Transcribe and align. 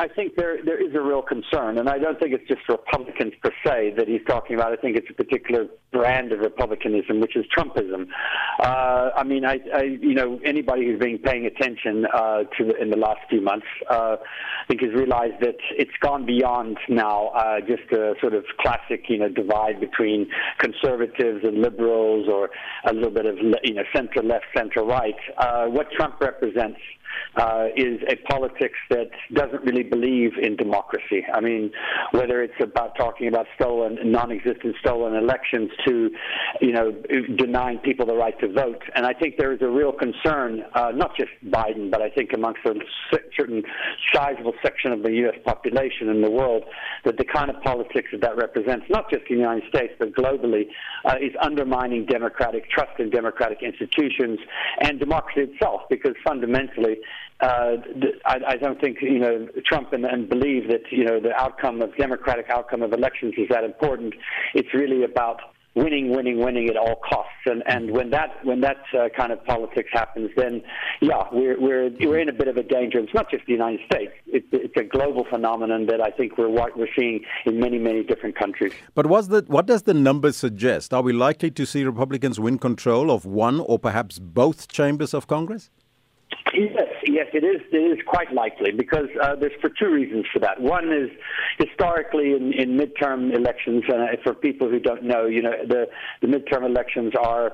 I 0.00 0.08
think 0.08 0.34
there 0.34 0.56
there 0.64 0.82
is 0.82 0.94
a 0.94 1.00
real 1.00 1.20
concern, 1.20 1.76
and 1.76 1.86
I 1.86 1.98
don't 1.98 2.18
think 2.18 2.32
it's 2.32 2.48
just 2.48 2.62
Republicans 2.70 3.34
per 3.42 3.50
se 3.62 3.96
that 3.98 4.08
he's 4.08 4.24
talking 4.26 4.56
about. 4.56 4.72
I 4.72 4.76
think 4.76 4.96
it's 4.96 5.10
a 5.10 5.12
particular 5.12 5.66
brand 5.92 6.32
of 6.32 6.40
republicanism, 6.40 7.20
which 7.20 7.36
is 7.36 7.44
Trumpism. 7.54 8.06
Uh, 8.60 9.10
I 9.14 9.24
mean, 9.24 9.44
I, 9.44 9.58
I 9.74 9.82
you 9.82 10.14
know 10.14 10.40
anybody 10.42 10.86
who's 10.86 10.98
been 10.98 11.18
paying 11.18 11.44
attention 11.44 12.06
uh, 12.14 12.44
to 12.56 12.74
in 12.80 12.88
the 12.88 12.96
last 12.96 13.20
few 13.28 13.42
months, 13.42 13.66
uh, 13.90 14.16
I 14.16 14.66
think 14.68 14.80
has 14.80 14.94
realized 14.94 15.42
that 15.42 15.58
it's 15.72 15.98
gone 16.00 16.24
beyond 16.24 16.78
now 16.88 17.28
uh, 17.36 17.60
just 17.60 17.92
a 17.92 18.14
sort 18.22 18.32
of 18.32 18.44
classic 18.58 19.04
you 19.10 19.18
know 19.18 19.28
divide 19.28 19.80
between 19.80 20.30
conservatives 20.60 21.44
and 21.44 21.60
liberals, 21.60 22.26
or 22.26 22.48
a 22.86 22.94
little 22.94 23.10
bit 23.10 23.26
of 23.26 23.36
you 23.36 23.74
know 23.74 23.84
center 23.94 24.22
left, 24.22 24.46
center 24.56 24.82
right. 24.82 25.20
Uh, 25.36 25.66
what 25.66 25.92
Trump 25.92 26.18
represents 26.22 26.80
uh, 27.36 27.66
is 27.76 28.00
a 28.08 28.16
politics 28.30 28.78
that 28.90 29.10
doesn't 29.32 29.62
really 29.64 29.82
believe 29.82 30.32
in 30.40 30.56
democracy. 30.56 31.24
I 31.32 31.40
mean, 31.40 31.70
whether 32.12 32.42
it's 32.42 32.60
about 32.60 32.96
talking 32.96 33.28
about 33.28 33.46
stolen, 33.54 33.98
non-existent 34.02 34.76
stolen 34.80 35.14
elections 35.14 35.70
to, 35.86 36.10
you 36.60 36.72
know, 36.72 36.92
denying 37.36 37.78
people 37.78 38.06
the 38.06 38.16
right 38.16 38.38
to 38.40 38.48
vote. 38.52 38.82
And 38.94 39.06
I 39.06 39.12
think 39.12 39.36
there 39.36 39.52
is 39.52 39.60
a 39.62 39.68
real 39.68 39.92
concern, 39.92 40.64
uh, 40.74 40.92
not 40.94 41.16
just 41.16 41.30
Biden, 41.46 41.90
but 41.90 42.00
I 42.00 42.10
think 42.10 42.32
amongst 42.32 42.60
a 42.64 42.74
certain 43.36 43.62
sizable 44.12 44.54
section 44.62 44.92
of 44.92 45.02
the 45.02 45.12
U.S. 45.24 45.38
population 45.44 46.08
in 46.08 46.22
the 46.22 46.30
world, 46.30 46.64
that 47.04 47.16
the 47.16 47.24
kind 47.24 47.50
of 47.50 47.60
politics 47.62 48.08
that 48.12 48.20
that 48.30 48.36
represents, 48.36 48.86
not 48.88 49.10
just 49.10 49.22
in 49.28 49.36
the 49.36 49.42
United 49.42 49.68
States, 49.68 49.92
but 49.98 50.14
globally, 50.14 50.66
uh, 51.04 51.16
is 51.20 51.32
undermining 51.40 52.06
democratic 52.06 52.70
trust 52.70 52.98
in 52.98 53.10
democratic 53.10 53.62
institutions 53.62 54.38
and 54.80 54.98
democracy 54.98 55.50
itself, 55.52 55.82
because 55.90 56.14
fundamentally, 56.24 56.96
uh, 57.40 57.76
I, 58.26 58.40
I 58.48 58.56
don't 58.56 58.80
think 58.80 58.98
you 59.00 59.18
know 59.18 59.48
Trump 59.66 59.92
and, 59.92 60.04
and 60.04 60.28
believe 60.28 60.68
that 60.68 60.82
you 60.90 61.04
know 61.04 61.20
the 61.20 61.34
outcome 61.34 61.82
of 61.82 61.96
democratic 61.96 62.50
outcome 62.50 62.82
of 62.82 62.92
elections 62.92 63.34
is 63.36 63.48
that 63.50 63.64
important. 63.64 64.14
It's 64.54 64.72
really 64.74 65.04
about 65.04 65.40
winning, 65.74 66.10
winning, 66.10 66.38
winning 66.38 66.68
at 66.68 66.76
all 66.76 66.96
costs. 66.96 67.32
And 67.46 67.62
and 67.66 67.90
when 67.90 68.10
that 68.10 68.44
when 68.44 68.60
that 68.60 68.82
uh, 68.98 69.08
kind 69.16 69.32
of 69.32 69.44
politics 69.44 69.88
happens, 69.92 70.30
then 70.36 70.62
yeah, 71.00 71.24
we're 71.32 71.60
we're 71.60 71.90
we're 72.00 72.18
in 72.18 72.28
a 72.28 72.32
bit 72.32 72.48
of 72.48 72.56
a 72.56 72.62
danger. 72.62 72.98
It's 72.98 73.14
not 73.14 73.30
just 73.30 73.46
the 73.46 73.52
United 73.52 73.80
States; 73.86 74.12
it's, 74.26 74.46
it's 74.52 74.76
a 74.76 74.84
global 74.84 75.24
phenomenon 75.24 75.86
that 75.86 76.00
I 76.00 76.10
think 76.10 76.38
we're 76.38 76.50
we're 76.50 76.88
seeing 76.98 77.24
in 77.46 77.60
many 77.60 77.78
many 77.78 78.02
different 78.02 78.36
countries. 78.36 78.72
But 78.94 79.06
what's 79.06 79.28
the 79.28 79.44
what 79.46 79.66
does 79.66 79.82
the 79.82 79.94
numbers 79.94 80.36
suggest? 80.36 80.92
Are 80.92 81.02
we 81.02 81.12
likely 81.12 81.50
to 81.52 81.66
see 81.66 81.84
Republicans 81.84 82.38
win 82.38 82.58
control 82.58 83.10
of 83.10 83.24
one 83.24 83.60
or 83.60 83.78
perhaps 83.78 84.18
both 84.18 84.68
chambers 84.68 85.14
of 85.14 85.26
Congress? 85.26 85.70
Yes, 86.54 86.88
yes, 87.06 87.26
it 87.32 87.44
is. 87.44 87.60
It 87.72 87.76
is 87.76 87.98
quite 88.06 88.32
likely 88.32 88.72
because 88.72 89.08
uh, 89.22 89.36
there's 89.36 89.52
for 89.60 89.70
two 89.70 89.90
reasons 89.90 90.26
for 90.32 90.38
that. 90.40 90.60
One 90.60 90.92
is 90.92 91.10
historically 91.58 92.32
in, 92.32 92.52
in 92.52 92.78
midterm 92.78 93.34
elections, 93.34 93.84
and 93.88 94.02
uh, 94.02 94.22
for 94.22 94.34
people 94.34 94.68
who 94.68 94.80
don't 94.80 95.02
know, 95.02 95.26
you 95.26 95.42
know, 95.42 95.52
the 95.66 95.86
the 96.20 96.28
midterm 96.28 96.64
elections 96.64 97.12
are 97.20 97.52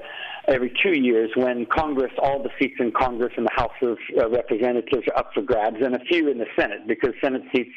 every 0.48 0.72
two 0.82 0.98
years 0.98 1.30
when 1.34 1.66
Congress, 1.66 2.12
all 2.22 2.42
the 2.42 2.50
seats 2.58 2.76
in 2.78 2.92
Congress 2.92 3.32
and 3.36 3.46
the 3.46 3.54
House 3.54 3.72
of 3.82 3.98
uh, 4.18 4.28
Representatives 4.30 5.06
are 5.12 5.18
up 5.18 5.30
for 5.34 5.42
grabs, 5.42 5.76
and 5.82 5.94
a 5.94 6.00
few 6.00 6.30
in 6.30 6.38
the 6.38 6.46
Senate 6.58 6.86
because 6.86 7.10
Senate 7.22 7.42
seats 7.54 7.70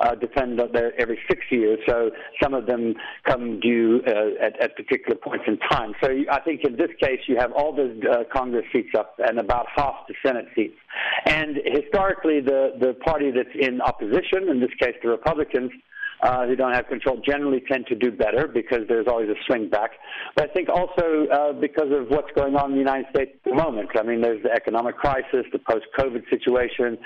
uh, 0.00 0.14
depend 0.14 0.60
on 0.60 0.72
their 0.72 0.98
every 1.00 1.18
six 1.28 1.42
years. 1.50 1.78
So 1.88 2.10
some 2.42 2.54
of 2.54 2.66
them 2.66 2.94
come 3.24 3.60
due 3.60 4.02
uh, 4.06 4.44
at, 4.44 4.60
at 4.60 4.76
particular 4.76 5.16
points 5.16 5.44
in 5.46 5.58
time. 5.70 5.94
So 6.02 6.10
I 6.30 6.40
think 6.40 6.62
in 6.64 6.76
this 6.76 6.90
case 7.00 7.20
you 7.26 7.36
have 7.38 7.52
all 7.52 7.74
the 7.74 8.00
uh, 8.10 8.24
Congress 8.32 8.64
seats 8.72 8.90
up 8.96 9.14
and 9.18 9.38
about 9.38 9.66
half 9.74 9.94
the 10.08 10.14
Senate 10.24 10.46
seats. 10.54 10.76
And 11.26 11.56
historically, 11.64 12.40
the 12.40 12.72
the 12.78 12.94
party 13.04 13.30
that's 13.30 13.54
in 13.58 13.80
opposition, 13.80 14.48
in 14.48 14.60
this 14.60 14.74
case 14.80 14.94
the 15.02 15.08
Republicans, 15.08 15.70
uh, 16.22 16.46
who 16.46 16.56
don't 16.56 16.72
have 16.72 16.86
control 16.88 17.20
generally 17.24 17.62
tend 17.70 17.86
to 17.86 17.94
do 17.94 18.10
better 18.10 18.48
because 18.48 18.80
there's 18.88 19.06
always 19.06 19.28
a 19.28 19.34
swing 19.46 19.68
back. 19.68 19.90
But 20.34 20.50
I 20.50 20.52
think 20.52 20.68
also 20.68 21.26
uh, 21.26 21.52
because 21.52 21.90
of 21.92 22.08
what's 22.08 22.30
going 22.34 22.56
on 22.56 22.70
in 22.70 22.72
the 22.72 22.78
United 22.78 23.06
States 23.10 23.32
at 23.34 23.50
the 23.50 23.54
moment. 23.54 23.90
I 23.98 24.02
mean, 24.02 24.20
there's 24.20 24.42
the 24.42 24.52
economic 24.52 24.96
crisis, 24.96 25.44
the 25.52 25.58
post-COVID 25.58 26.28
situation, 26.30 26.98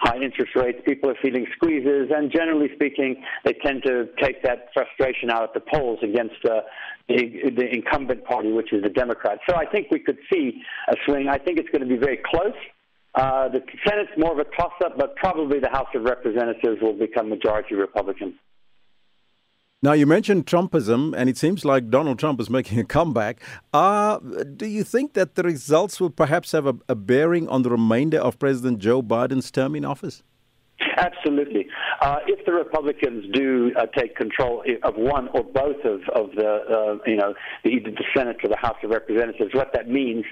high 0.00 0.16
interest 0.16 0.52
rates, 0.54 0.78
people 0.86 1.10
are 1.10 1.16
feeling 1.22 1.46
squeezes, 1.56 2.10
and 2.14 2.30
generally 2.30 2.68
speaking, 2.74 3.22
they 3.44 3.54
tend 3.64 3.82
to 3.84 4.08
take 4.20 4.42
that 4.42 4.68
frustration 4.74 5.30
out 5.30 5.42
at 5.44 5.54
the 5.54 5.62
polls 5.72 5.98
against 6.02 6.44
uh, 6.44 6.60
the, 7.08 7.50
the 7.56 7.74
incumbent 7.74 8.24
party, 8.24 8.52
which 8.52 8.72
is 8.72 8.82
the 8.82 8.90
Democrats. 8.90 9.40
So 9.48 9.56
I 9.56 9.64
think 9.64 9.90
we 9.90 9.98
could 10.00 10.18
see 10.32 10.60
a 10.88 10.94
swing. 11.06 11.28
I 11.28 11.38
think 11.38 11.58
it's 11.58 11.70
going 11.70 11.82
to 11.82 11.88
be 11.88 11.96
very 11.96 12.20
close. 12.24 12.52
Uh, 13.18 13.48
the 13.48 13.60
Senate's 13.84 14.12
more 14.16 14.32
of 14.32 14.38
a 14.38 14.48
toss-up, 14.56 14.96
but 14.96 15.16
probably 15.16 15.58
the 15.58 15.68
House 15.68 15.88
of 15.92 16.04
Representatives 16.04 16.80
will 16.80 16.92
become 16.92 17.28
majority 17.28 17.74
Republican. 17.74 18.38
Now, 19.82 19.92
you 19.92 20.06
mentioned 20.06 20.46
Trumpism, 20.46 21.14
and 21.16 21.28
it 21.28 21.36
seems 21.36 21.64
like 21.64 21.90
Donald 21.90 22.20
Trump 22.20 22.40
is 22.40 22.48
making 22.48 22.78
a 22.78 22.84
comeback. 22.84 23.40
Uh, 23.72 24.18
do 24.62 24.66
you 24.66 24.84
think 24.84 25.14
that 25.14 25.34
the 25.34 25.42
results 25.42 26.00
will 26.00 26.10
perhaps 26.10 26.52
have 26.52 26.66
a, 26.66 26.76
a 26.88 26.94
bearing 26.94 27.48
on 27.48 27.62
the 27.62 27.70
remainder 27.70 28.18
of 28.18 28.38
President 28.38 28.78
Joe 28.78 29.02
Biden's 29.02 29.50
term 29.50 29.74
in 29.74 29.84
office? 29.84 30.22
Absolutely. 30.98 31.66
Uh, 32.00 32.16
if 32.26 32.44
the 32.44 32.52
Republicans 32.52 33.24
do 33.32 33.70
uh, 33.78 33.86
take 33.96 34.16
control 34.16 34.64
of 34.82 34.96
one 34.96 35.28
or 35.28 35.44
both 35.44 35.76
of, 35.84 36.00
of 36.14 36.34
the, 36.34 36.48
uh, 36.48 36.98
you 37.06 37.16
know, 37.16 37.34
the, 37.62 37.70
either 37.70 37.90
the 37.90 38.04
Senate 38.16 38.36
or 38.42 38.48
the 38.48 38.56
House 38.56 38.76
of 38.82 38.90
Representatives, 38.90 39.54
what 39.54 39.72
that 39.74 39.88
means 39.88 40.24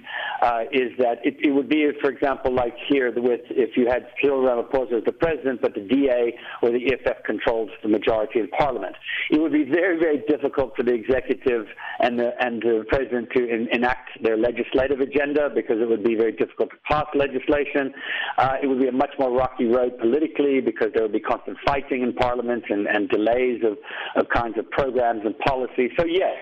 uh, 0.42 0.62
is 0.72 0.90
that 0.98 1.18
it, 1.24 1.36
it, 1.38 1.52
would 1.52 1.68
be, 1.68 1.88
for 2.00 2.10
example, 2.10 2.52
like 2.52 2.74
here 2.88 3.12
with 3.14 3.42
if 3.50 3.76
you 3.76 3.86
had 3.86 4.08
Cyril 4.20 4.42
Ramaphosa 4.42 4.98
as 4.98 5.04
the 5.04 5.12
president, 5.12 5.62
but 5.62 5.74
the 5.74 5.80
DA 5.80 6.36
or 6.62 6.70
the 6.70 6.92
EFF 6.92 7.22
controls 7.24 7.70
the 7.82 7.88
majority 7.88 8.40
in 8.40 8.48
Parliament. 8.48 8.96
It 9.30 9.40
would 9.40 9.52
be 9.52 9.64
very, 9.64 9.98
very 9.98 10.22
difficult 10.28 10.74
for 10.76 10.82
the 10.82 10.94
executive 10.94 11.66
and 12.00 12.18
the 12.18 12.32
and 12.40 12.60
the 12.60 12.84
president 12.88 13.30
to 13.36 13.48
in, 13.48 13.68
enact 13.72 14.10
their 14.22 14.36
legislative 14.36 15.00
agenda 15.00 15.48
because 15.54 15.80
it 15.80 15.88
would 15.88 16.02
be 16.02 16.16
very 16.16 16.32
difficult 16.32 16.70
to 16.70 16.76
pass 16.90 17.06
legislation. 17.14 17.94
Uh, 18.36 18.56
it 18.62 18.66
would 18.66 18.80
be 18.80 18.88
a 18.88 18.92
much 18.92 19.12
more 19.18 19.30
rocky 19.30 19.66
road 19.66 19.96
politically 19.98 20.55
because 20.60 20.88
there 20.94 21.02
will 21.02 21.12
be 21.12 21.20
constant 21.20 21.56
fighting 21.66 22.02
in 22.02 22.12
Parliament 22.12 22.64
and, 22.68 22.86
and 22.86 23.08
delays 23.08 23.62
of, 23.64 23.78
of 24.16 24.28
kinds 24.28 24.58
of 24.58 24.70
programs 24.70 25.22
and 25.24 25.38
policies. 25.38 25.90
So, 25.98 26.04
yes, 26.04 26.36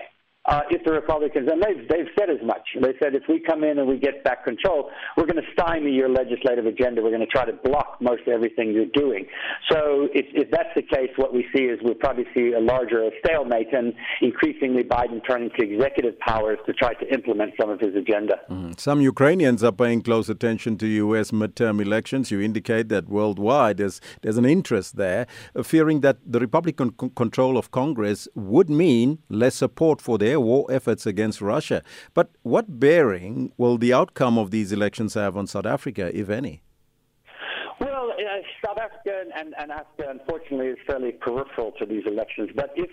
uh, 0.47 0.61
if 0.69 0.83
the 0.83 0.91
Republicans, 0.91 1.49
and 1.51 1.61
they've, 1.61 1.87
they've 1.89 2.11
said 2.17 2.29
as 2.29 2.45
much. 2.45 2.67
They 2.79 2.93
said 3.01 3.15
if 3.15 3.23
we 3.27 3.39
come 3.39 3.63
in 3.63 3.79
and 3.79 3.87
we 3.87 3.97
get 3.97 4.23
back 4.23 4.43
control, 4.43 4.91
we're 5.17 5.25
going 5.25 5.41
to 5.41 5.49
stymie 5.53 5.91
your 5.91 6.09
legislative 6.09 6.65
agenda. 6.65 7.01
We're 7.01 7.09
going 7.09 7.21
to 7.21 7.27
try 7.27 7.45
to 7.45 7.53
block 7.53 7.97
most 8.01 8.23
everything 8.27 8.73
you're 8.73 8.93
doing. 8.93 9.25
So 9.71 10.07
if, 10.13 10.25
if 10.33 10.51
that's 10.51 10.69
the 10.75 10.81
case, 10.81 11.09
what 11.15 11.33
we 11.33 11.45
see 11.55 11.63
is 11.63 11.79
we'll 11.81 11.95
probably 11.95 12.25
see 12.35 12.53
a 12.53 12.59
larger 12.59 13.09
stalemate 13.23 13.73
and 13.73 13.93
increasingly 14.21 14.83
Biden 14.83 15.21
turning 15.27 15.49
to 15.57 15.63
executive 15.63 16.19
powers 16.19 16.59
to 16.65 16.73
try 16.73 16.93
to 16.93 17.13
implement 17.13 17.53
some 17.59 17.69
of 17.69 17.79
his 17.79 17.95
agenda. 17.95 18.35
Mm. 18.49 18.79
Some 18.79 19.01
Ukrainians 19.01 19.63
are 19.63 19.71
paying 19.71 20.01
close 20.01 20.29
attention 20.29 20.77
to 20.77 20.87
U.S. 20.87 21.31
midterm 21.31 21.81
elections. 21.81 22.31
You 22.31 22.41
indicate 22.41 22.89
that 22.89 23.07
worldwide 23.07 23.77
there's, 23.77 24.01
there's 24.21 24.37
an 24.37 24.45
interest 24.45 24.95
there, 24.97 25.27
uh, 25.55 25.63
fearing 25.63 26.01
that 26.01 26.17
the 26.25 26.39
Republican 26.39 26.93
c- 26.99 27.11
control 27.15 27.57
of 27.57 27.71
Congress 27.71 28.27
would 28.35 28.69
mean 28.69 29.19
less 29.29 29.55
support 29.55 30.01
for 30.01 30.17
their 30.17 30.34
their 30.35 30.41
war 30.41 30.67
efforts 30.69 31.05
against 31.05 31.39
Russia. 31.39 31.81
But 32.13 32.27
what 32.43 32.65
bearing 32.85 33.53
will 33.55 33.77
the 33.77 33.93
outcome 33.93 34.37
of 34.37 34.51
these 34.51 34.73
elections 34.73 35.13
have 35.13 35.37
on 35.37 35.47
South 35.47 35.65
Africa, 35.65 36.11
if 36.13 36.29
any? 36.29 36.61
Well, 37.79 38.11
uh, 38.11 38.41
South 38.65 38.77
Africa 38.77 39.13
and, 39.39 39.53
and 39.57 39.71
Africa, 39.71 40.05
unfortunately, 40.09 40.67
is 40.67 40.77
fairly 40.85 41.13
peripheral 41.13 41.71
to 41.79 41.85
these 41.85 42.03
elections. 42.05 42.49
But 42.53 42.71
if 42.75 42.89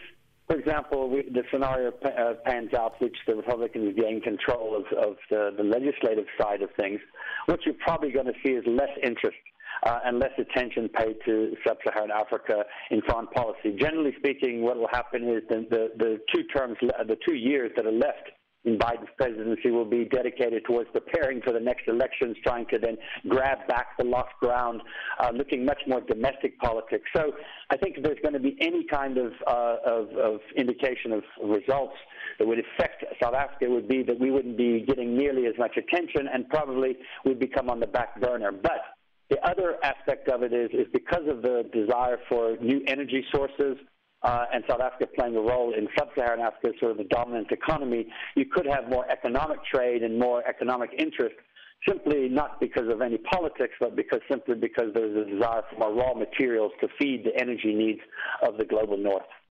for 0.48 0.56
example, 0.58 1.08
we, 1.08 1.22
the 1.22 1.44
scenario 1.50 1.92
uh, 2.04 2.34
pans 2.44 2.74
out, 2.74 3.00
which 3.00 3.16
the 3.26 3.34
Republicans 3.34 3.96
gain 3.96 4.20
control 4.20 4.76
of, 4.76 4.84
of 4.98 5.16
the, 5.30 5.54
the, 5.56 5.62
legislative 5.62 6.26
side 6.38 6.62
of 6.62 6.68
things, 6.76 7.00
what 7.46 7.60
you're 7.64 7.82
probably 7.88 8.10
going 8.10 8.26
to 8.26 8.34
see 8.44 8.50
is 8.50 8.64
less 8.66 8.90
interest 9.02 9.38
uh, 9.84 9.98
and 10.04 10.18
less 10.18 10.32
attention 10.38 10.88
paid 10.88 11.16
to 11.24 11.54
sub-Saharan 11.66 12.10
Africa 12.10 12.64
in 12.90 13.02
foreign 13.08 13.26
policy. 13.28 13.76
Generally 13.78 14.14
speaking, 14.18 14.62
what 14.62 14.76
will 14.76 14.88
happen 14.92 15.28
is 15.28 15.42
the, 15.48 15.66
the, 15.70 15.88
the 15.98 16.18
two 16.34 16.44
terms, 16.54 16.76
the 16.80 17.16
two 17.26 17.34
years 17.34 17.70
that 17.76 17.86
are 17.86 17.92
left 17.92 18.30
in 18.64 18.78
Biden's 18.78 19.08
presidency 19.18 19.70
will 19.70 19.84
be 19.84 20.04
dedicated 20.04 20.64
towards 20.64 20.88
preparing 20.92 21.40
for 21.42 21.52
the 21.52 21.58
next 21.58 21.88
elections, 21.88 22.36
trying 22.44 22.66
to 22.66 22.78
then 22.78 22.96
grab 23.28 23.58
back 23.66 23.88
the 23.98 24.04
lost 24.04 24.30
ground, 24.40 24.80
uh, 25.18 25.30
looking 25.34 25.64
much 25.64 25.80
more 25.88 26.00
domestic 26.00 26.58
politics. 26.60 27.04
So 27.14 27.32
I 27.70 27.76
think 27.76 27.96
if 27.96 28.04
there's 28.04 28.20
going 28.22 28.34
to 28.34 28.40
be 28.40 28.56
any 28.60 28.86
kind 28.86 29.18
of, 29.18 29.32
uh, 29.48 29.76
of, 29.84 30.08
of 30.10 30.40
indication 30.56 31.12
of 31.12 31.22
results 31.42 31.96
that 32.38 32.46
would 32.46 32.58
affect 32.60 33.04
South 33.20 33.34
Africa, 33.34 33.68
would 33.68 33.88
be 33.88 34.02
that 34.04 34.18
we 34.18 34.30
wouldn't 34.30 34.56
be 34.56 34.84
getting 34.86 35.16
nearly 35.16 35.46
as 35.46 35.54
much 35.58 35.76
attention 35.76 36.28
and 36.32 36.48
probably 36.48 36.96
would 37.24 37.40
become 37.40 37.68
on 37.68 37.80
the 37.80 37.86
back 37.86 38.20
burner. 38.20 38.52
But 38.52 38.80
the 39.32 39.48
other 39.48 39.76
aspect 39.82 40.28
of 40.28 40.42
it 40.42 40.52
is, 40.52 40.68
is 40.72 40.86
because 40.92 41.26
of 41.26 41.40
the 41.40 41.64
desire 41.72 42.18
for 42.28 42.56
new 42.60 42.82
energy 42.86 43.24
sources, 43.34 43.78
uh, 44.22 44.44
and 44.52 44.62
South 44.68 44.80
Africa 44.80 45.10
playing 45.16 45.36
a 45.36 45.40
role 45.40 45.72
in 45.74 45.88
sub-Saharan 45.98 46.40
Africa, 46.40 46.68
sort 46.78 46.92
of 46.92 46.98
the 46.98 47.04
dominant 47.04 47.50
economy, 47.50 48.06
you 48.36 48.44
could 48.44 48.66
have 48.66 48.88
more 48.88 49.10
economic 49.10 49.58
trade 49.64 50.02
and 50.02 50.18
more 50.18 50.46
economic 50.46 50.90
interest 50.98 51.34
simply 51.88 52.28
not 52.28 52.60
because 52.60 52.88
of 52.88 53.00
any 53.00 53.18
politics, 53.18 53.74
but 53.80 53.96
because 53.96 54.20
simply 54.30 54.54
because 54.54 54.94
there's 54.94 55.16
a 55.16 55.28
desire 55.28 55.62
for 55.70 55.78
more 55.78 55.94
raw 55.94 56.14
materials 56.14 56.70
to 56.80 56.86
feed 57.00 57.24
the 57.24 57.36
energy 57.40 57.74
needs 57.74 58.00
of 58.46 58.56
the 58.58 58.64
global 58.64 58.96
north. 58.96 59.26